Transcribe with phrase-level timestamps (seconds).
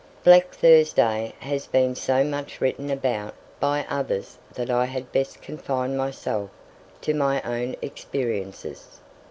[0.23, 5.95] Black Thursday has been so much written about by others that I had best confine
[5.95, 6.49] myself
[7.01, 8.99] to my own experiences.